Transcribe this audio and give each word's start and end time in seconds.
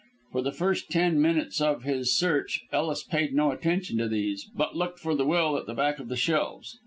For 0.31 0.41
the 0.41 0.51
first 0.51 0.89
ten 0.89 1.21
minutes 1.21 1.61
of 1.61 1.83
his 1.83 2.17
search 2.17 2.61
Ellis 2.73 3.03
paid 3.03 3.35
no 3.35 3.51
attention 3.51 3.99
to 3.99 4.07
these, 4.07 4.49
but 4.55 4.75
looked 4.75 4.97
for 4.97 5.13
the 5.13 5.25
will 5.27 5.57
at 5.57 5.67
the 5.67 5.75
back 5.75 5.99
of 5.99 6.09
the 6.09 6.17
shelves. 6.17 6.79